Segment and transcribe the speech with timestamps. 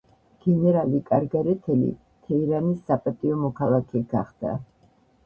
[0.43, 1.89] გენერალი კარგარეთელი
[2.29, 4.57] თეირანის საპატიო მოქალაქე გახდა.